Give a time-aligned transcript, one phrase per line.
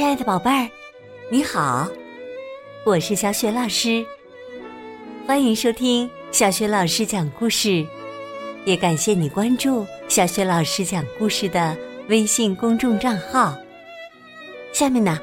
[0.00, 0.66] 亲爱的宝贝儿，
[1.30, 1.86] 你好，
[2.86, 4.02] 我是小雪老师。
[5.26, 7.86] 欢迎收听小雪老师讲故事，
[8.64, 11.76] 也感谢你关注小雪老师讲故事的
[12.08, 13.54] 微信公众账号。
[14.72, 15.20] 下面呢，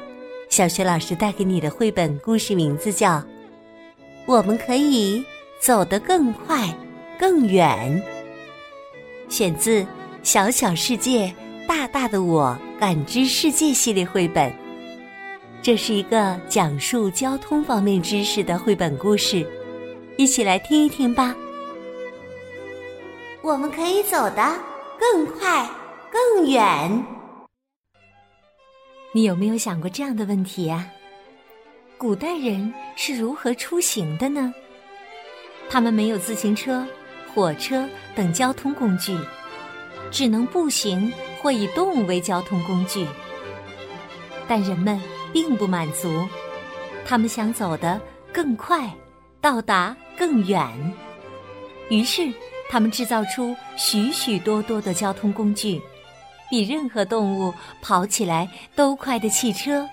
[0.48, 3.14] 小雪老师带给你的绘本故事名字叫
[4.26, 5.24] 《我们可以
[5.58, 6.72] 走得更快
[7.18, 8.00] 更远》，
[9.28, 9.82] 选自
[10.22, 11.34] 《小小世界，
[11.66, 12.56] 大大的我》。
[12.78, 14.54] 感知世界系列绘本，
[15.68, 19.46] 这是一个讲述交通方面知识的绘本故事，
[20.16, 21.36] 一起来听一听吧。
[23.42, 24.58] 我们可以走得
[24.98, 25.68] 更快
[26.10, 27.04] 更远。
[29.12, 30.88] 你有没有想过这样的问题呀？
[31.98, 34.50] 古代人是如何出行的呢？
[35.68, 36.82] 他们没有自行车、
[37.34, 39.14] 火车等交通工具，
[40.10, 41.12] 只能步行。
[41.42, 43.06] 或以动物为交通工具，
[44.48, 44.98] 但人们
[45.32, 46.26] 并不满足，
[47.06, 48.00] 他们想走得
[48.32, 48.90] 更快，
[49.40, 50.66] 到达更远。
[51.90, 52.32] 于是，
[52.70, 55.80] 他们制造出许许多多的交通工具，
[56.50, 59.88] 比任何动物跑起来都快的汽车，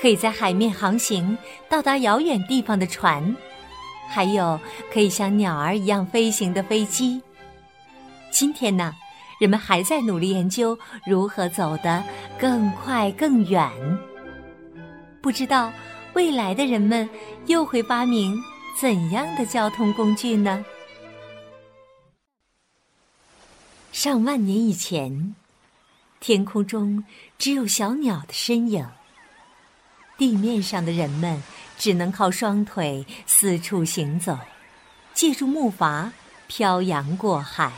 [0.00, 1.36] 可以在海面航行
[1.68, 3.34] 到达遥远地方的船，
[4.08, 4.58] 还有
[4.92, 7.20] 可以像鸟儿一样飞行的飞机。
[8.30, 8.92] 今天呢？
[9.40, 12.02] 人们还在努力研究如何走得
[12.38, 13.68] 更快更远。
[15.24, 15.72] 不知道
[16.12, 17.08] 未来的人们
[17.46, 18.38] 又会发明
[18.78, 20.62] 怎样的交通工具呢？
[23.90, 25.34] 上万年以前，
[26.20, 27.02] 天空中
[27.38, 28.86] 只有小鸟的身影，
[30.18, 31.42] 地面上的人们
[31.78, 34.38] 只能靠双腿四处行走，
[35.14, 36.10] 借助木筏
[36.48, 37.72] 漂洋过海。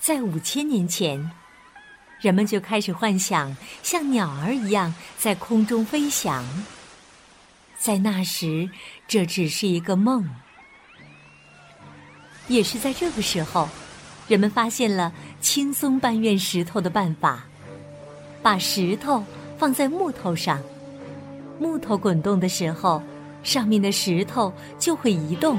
[0.00, 1.30] 在五千年前，
[2.24, 6.42] 人们就开始幻想像鸟儿一样在空中飞翔。
[7.76, 8.70] 在那时，
[9.06, 10.26] 这只是一个梦。
[12.48, 13.68] 也是在这个时候，
[14.26, 15.12] 人们发现了
[15.42, 17.44] 轻松搬运石头的办法：
[18.42, 19.22] 把石头
[19.58, 20.58] 放在木头上，
[21.58, 23.02] 木头滚动的时候，
[23.42, 25.58] 上面的石头就会移动。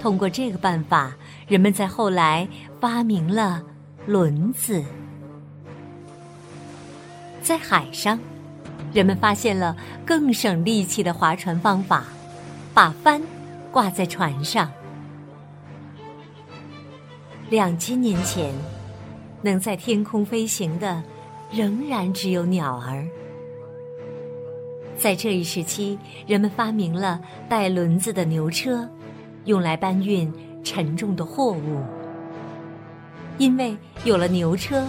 [0.00, 1.14] 通过这个办法。
[1.46, 2.46] 人们在后来
[2.78, 3.62] 发明了
[4.04, 4.84] 轮子，
[7.48, 8.20] 在海上，
[8.92, 12.04] 人们发现了更省力气的划船方法，
[12.74, 13.22] 把帆
[13.72, 14.70] 挂在船上。
[17.48, 18.52] 两千年前，
[19.40, 21.02] 能在天空飞行的
[21.50, 23.08] 仍然只有鸟儿。
[24.98, 28.86] 在这一时期，人们发明了带轮子的牛车，
[29.46, 30.30] 用来搬运。
[30.62, 31.82] 沉重的货物，
[33.38, 34.84] 因为有了牛车，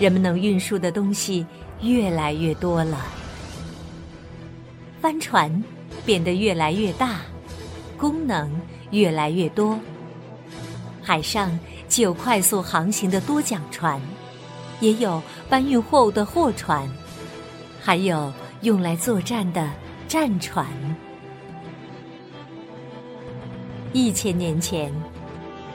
[0.00, 1.46] 人们能运输的东西
[1.82, 3.04] 越来越多了。
[5.00, 5.62] 帆船
[6.06, 7.20] 变得越来越大，
[7.98, 8.50] 功能
[8.92, 9.78] 越来越多。
[11.02, 14.00] 海上既有快速航行的多桨船，
[14.78, 16.88] 也有搬运货物的货船，
[17.80, 19.68] 还有用来作战的
[20.06, 20.66] 战船。
[23.92, 24.92] 一千年前，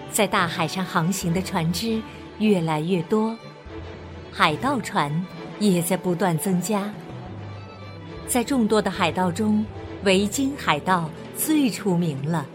[0.09, 2.01] 在大海上航行的船只
[2.39, 3.37] 越来越多，
[4.31, 5.11] 海盗船
[5.59, 6.93] 也在不断增加。
[8.27, 9.65] 在众多的海盗中，
[10.03, 12.45] 维京海盗最出名了。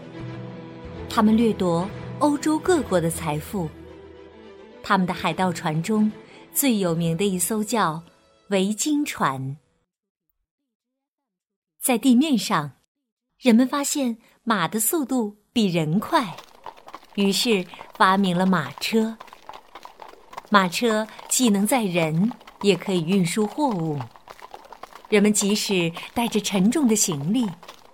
[1.09, 3.69] 他们掠夺欧洲各国的财富。
[4.81, 6.11] 他们的海盗船中
[6.53, 8.03] 最有名的一艘叫
[8.49, 9.57] 维京船。
[11.81, 12.71] 在地面上，
[13.39, 15.37] 人们发现马的速度。
[15.55, 16.35] 比人快，
[17.13, 17.63] 于是
[17.95, 19.15] 发明了马车。
[20.49, 22.31] 马车既能载人，
[22.63, 23.99] 也可以运输货物。
[25.09, 27.47] 人们即使带着沉重的行李，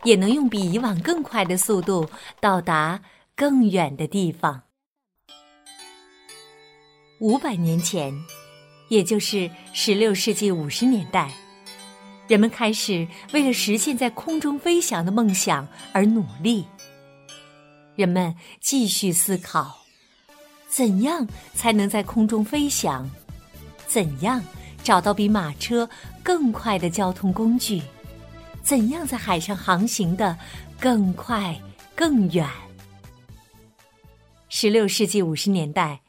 [0.03, 2.09] 也能用比以往更快的速度
[2.39, 3.01] 到达
[3.35, 4.61] 更远的地方。
[7.19, 8.13] 五百年前，
[8.87, 11.29] 也就是十六世纪五十年代，
[12.29, 16.65] 人们开始为了实现在空中飞翔的梦想而努力。
[17.97, 19.79] 人们继续思考，
[20.69, 23.09] 怎样才能在空中飞翔？
[23.89, 24.41] 怎样
[24.83, 25.89] 找到比马车
[26.23, 27.81] 更快的交通工具？
[28.61, 30.37] 怎样在海上航行的
[30.79, 31.59] 更快
[31.95, 32.47] 更远？
[34.47, 36.01] 十六世纪五十年代，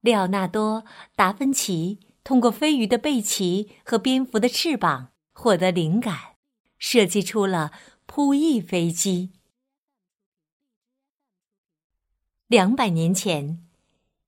[0.00, 0.82] 利奥纳多·
[1.14, 6.18] 达芬奇通过飞鱼的背鳍和蝙蝠的翅膀获得灵感，
[6.78, 7.70] 设计出了
[8.06, 9.30] 扑翼飞机。
[12.48, 13.64] 两百年前，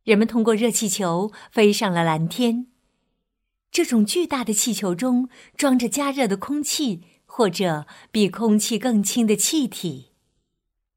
[0.04, 2.68] 人们通过热气球飞上了蓝天。
[3.70, 10.12] 这种巨大的气球中装着加热的空气，或者比空气更轻的气体。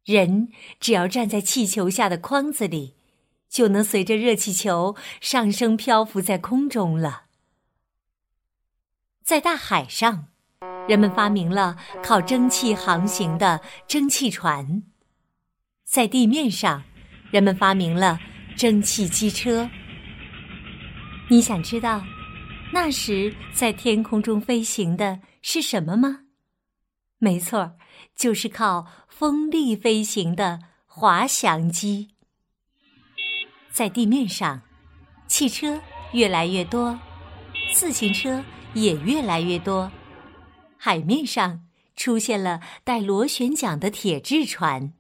[0.06, 0.50] 人
[0.80, 2.96] 只要站在气球下的筐子里，
[3.50, 7.24] 就能随着热气球上升，漂浮在空中了。
[9.24, 10.28] 在大海上，
[10.88, 14.82] 人们发明了靠蒸汽航行的蒸汽船；
[15.84, 16.84] 在地面上，
[17.30, 18.20] 人们发明了
[18.56, 19.70] 蒸汽机车。
[21.30, 22.04] 你想知道
[22.72, 26.22] 那时在天空中飞行的是什么吗？
[27.18, 27.76] 没错，
[28.16, 32.10] 就是靠风力飞行的滑翔机。
[33.72, 34.62] 在地面上，
[35.28, 35.82] 汽车
[36.14, 36.98] 越来越多，
[37.74, 38.44] 自行车
[38.74, 39.92] 也越来越多。
[40.78, 41.66] 海面上
[41.96, 44.94] 出现了带螺旋桨的铁质船，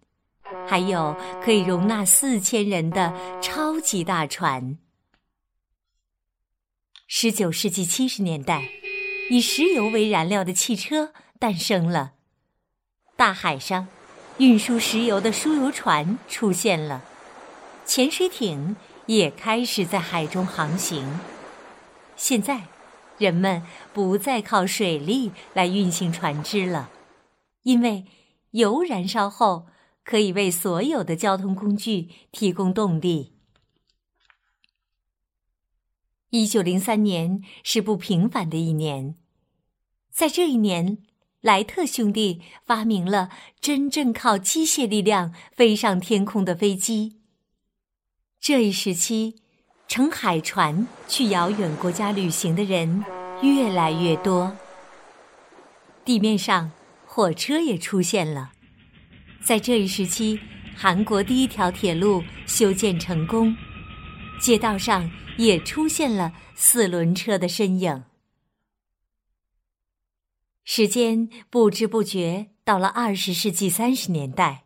[0.68, 4.78] 还有可以容纳四千人的超级大船。
[7.12, 8.70] 十九世纪七十年代，
[9.32, 12.12] 以石油为燃料的汽车诞生了。
[13.18, 13.88] 大海上，
[14.38, 17.04] 运输石油的输油船出现了，
[17.84, 18.76] 潜水艇
[19.08, 21.20] 也开始在海中航行。
[22.16, 22.66] 现在，
[23.18, 26.92] 人们不再靠水力来运行船只了，
[27.64, 28.06] 因为
[28.52, 29.66] 油燃烧后
[30.04, 33.39] 可以为所有的交通工具提供动力。
[36.32, 39.16] 一九零三年是不平凡的一年，
[40.12, 41.00] 在这一年，
[41.42, 43.30] 莱特兄弟发明了
[43.60, 47.18] 真正靠机械力量飞上天空的飞机。
[48.40, 49.38] 这一时期，
[49.88, 53.04] 乘海船去遥远国家旅行的人
[53.42, 54.56] 越来越多。
[56.06, 56.70] 地面上，
[57.08, 58.52] 火车也出现了。
[59.42, 60.40] 在这一时期，
[60.76, 63.58] 韩国第一条铁路修建成功，
[64.40, 65.10] 街道上。
[65.40, 68.04] 也出现了四轮车的身影。
[70.66, 74.66] 时间不知不觉到了二十世纪三十年代，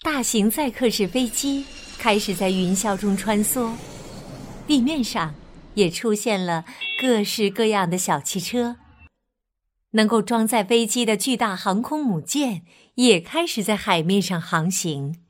[0.00, 1.66] 大型载客式飞机
[1.98, 3.74] 开始在云霄中穿梭，
[4.66, 5.34] 地面上
[5.74, 6.64] 也出现了
[6.98, 8.78] 各式各样的小汽车，
[9.90, 12.64] 能够装载飞机的巨大航空母舰
[12.94, 15.20] 也开始在海面上航行。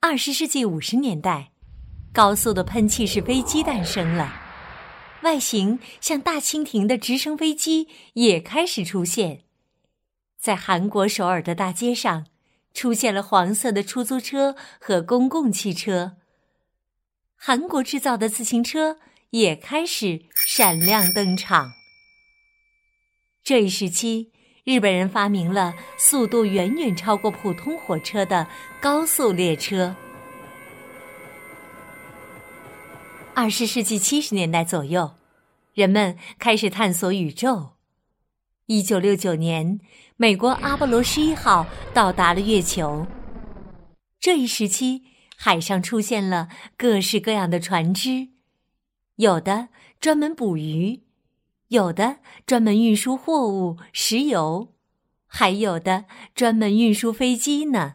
[0.00, 1.51] 二十世纪五十年代。
[2.12, 4.34] 高速的喷气式飞机诞生了，
[5.22, 9.44] 外形像大蜻蜓的直升飞机也开始出现。
[10.38, 12.26] 在韩国首尔的大街上，
[12.74, 16.16] 出现了黄色的出租车和公共汽车。
[17.34, 18.98] 韩国制造的自行车
[19.30, 21.72] 也开始闪亮登场。
[23.42, 24.30] 这一时期，
[24.64, 28.46] 日本人发明了速度远远超过普通火车的
[28.82, 29.96] 高速列车。
[33.34, 35.14] 二十世纪七十年代左右，
[35.72, 37.70] 人们开始探索宇宙。
[38.66, 39.80] 一九六九年，
[40.16, 43.06] 美国阿波罗十一号到达了月球。
[44.20, 48.28] 这一时期，海上出现了各式各样的船只，
[49.16, 51.00] 有的专门捕鱼，
[51.68, 54.74] 有的专门运输货物、石油，
[55.26, 56.04] 还有的
[56.34, 57.94] 专门运输飞机呢。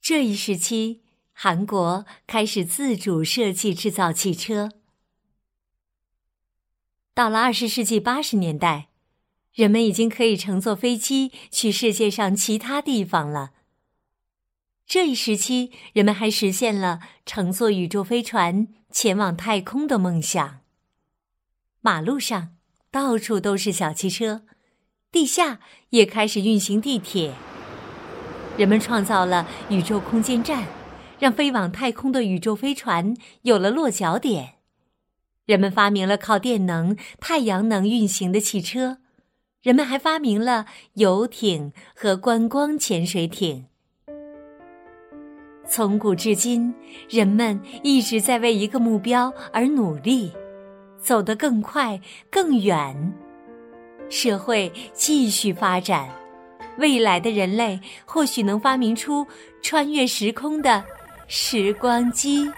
[0.00, 1.00] 这一时期。
[1.32, 4.70] 韩国开始自主设计制造汽车。
[7.14, 8.88] 到了二十世纪八十年代，
[9.52, 13.52] 人们已经可以乘坐飞机去世界上其他地方了。
[14.86, 20.60] 这一时期，人们还实现了乘坐宇宙飞船前往太空的梦想。
[21.80, 22.56] 马路上
[22.90, 24.42] 到处都是小汽车，
[25.10, 27.34] 地下也开始运行地铁。
[28.56, 30.81] 人们创造了宇宙空间站。
[31.22, 34.54] 让飞往太空的宇宙飞船有了落脚点，
[35.46, 38.98] 人们发明了靠电能、太阳能运行的汽车，
[39.62, 43.66] 人们还发明了游艇和观光潜水艇。
[45.64, 46.74] 从古至今，
[47.08, 50.32] 人们一直在为一个目标而努力，
[51.00, 52.00] 走得更快、
[52.32, 53.14] 更远。
[54.10, 56.10] 社会继续发展，
[56.78, 59.24] 未来的人类或许能发明出
[59.62, 60.84] 穿越时空的。
[61.28, 62.50] 时光机，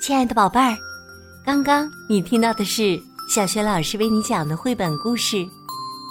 [0.00, 0.76] 亲爱的宝贝儿，
[1.44, 5.46] 刚刚你听到的是小学老师为你讲的绘本故事。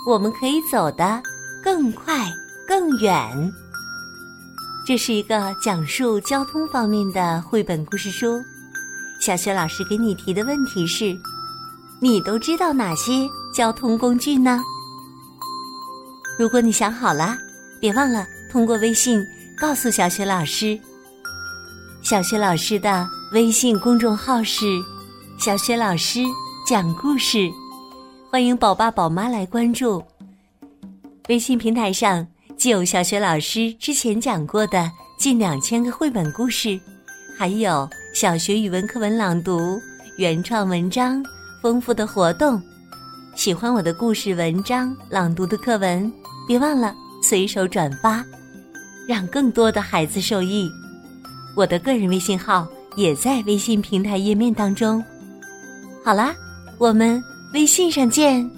[0.08, 1.22] 我们可以走得
[1.62, 2.32] 更快
[2.68, 3.52] 更远。
[4.86, 8.42] 这是一个讲述交通方面的绘本故事书。
[9.20, 11.18] 小学老师给你提的问题是。
[12.02, 14.64] 你都知道哪些交通工具呢？
[16.38, 17.38] 如果你想好了，
[17.82, 19.22] 别忘了通过微信
[19.60, 20.80] 告诉小雪老师。
[22.02, 24.66] 小雪老师的微信公众号是
[25.38, 26.22] “小雪老师
[26.66, 27.52] 讲故事”，
[28.32, 30.02] 欢迎宝爸宝妈来关注。
[31.28, 32.26] 微信平台上
[32.56, 36.80] 既有小雪老师之前讲过的近两千个绘本故事，
[37.38, 39.78] 还有小学语文课文朗读、
[40.18, 41.22] 原创文章、
[41.62, 42.62] 丰富的活动。
[43.36, 46.12] 喜欢我的故事、文章、朗读的课文。
[46.48, 48.26] 别忘了随手转发，
[49.08, 50.68] 让更多的孩子受益。
[51.56, 55.04] 我的个人微信号也在微信平台页面当中。
[56.04, 56.34] 好啦，
[56.80, 57.24] 我们
[57.54, 58.50] 微信上见。